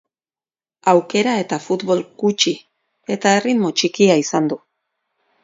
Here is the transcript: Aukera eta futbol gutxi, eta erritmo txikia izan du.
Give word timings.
Aukera 0.93 1.35
eta 1.41 1.59
futbol 1.65 2.01
gutxi, 2.23 2.55
eta 3.17 3.35
erritmo 3.43 3.73
txikia 3.83 4.19
izan 4.25 4.51
du. 4.55 4.61